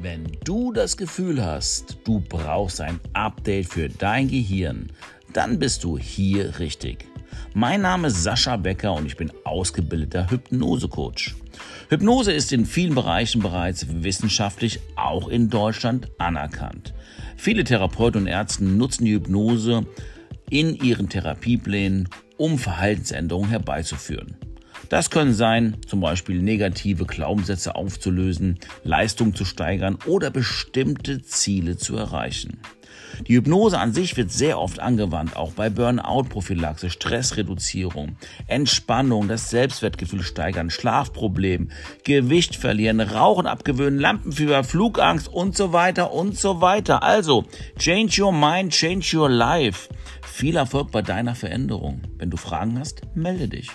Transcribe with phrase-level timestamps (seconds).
[0.00, 4.92] Wenn du das Gefühl hast, du brauchst ein Update für dein Gehirn,
[5.32, 7.06] dann bist du hier richtig.
[7.52, 11.34] Mein Name ist Sascha Becker und ich bin ausgebildeter Hypnosecoach.
[11.88, 16.94] Hypnose ist in vielen Bereichen bereits wissenschaftlich auch in Deutschland anerkannt.
[17.36, 19.84] Viele Therapeuten und Ärzte nutzen die Hypnose
[20.48, 24.36] in ihren Therapieplänen, um Verhaltensänderungen herbeizuführen.
[24.88, 31.96] Das können sein, zum Beispiel negative Glaubenssätze aufzulösen, Leistung zu steigern oder bestimmte Ziele zu
[31.96, 32.58] erreichen.
[33.26, 40.22] Die Hypnose an sich wird sehr oft angewandt, auch bei Burnout-Prophylaxe, Stressreduzierung, Entspannung, das Selbstwertgefühl
[40.22, 41.70] steigern, Schlafproblem,
[42.04, 47.02] Gewicht verlieren, Rauchen abgewöhnen, Lampenfieber, Flugangst und so weiter und so weiter.
[47.02, 47.44] Also,
[47.78, 49.88] change your mind, change your life.
[50.22, 52.02] Viel Erfolg bei deiner Veränderung.
[52.18, 53.70] Wenn du Fragen hast, melde dich.